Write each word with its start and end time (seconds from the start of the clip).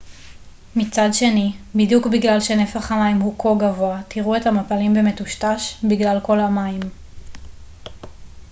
מצד 0.75 1.09
שני 1.13 1.51
בדיוק 1.75 2.07
בגלל 2.07 2.39
שנפח 2.41 2.91
המים 2.91 3.19
הוא 3.19 3.37
כה 3.39 3.49
גבוה 3.67 4.01
תראו 4.07 4.35
את 4.37 4.45
המפלים 4.45 4.93
במטושטש 4.93 5.75
בגלל 5.83 6.19
כל 6.19 6.39
המים 6.39 6.79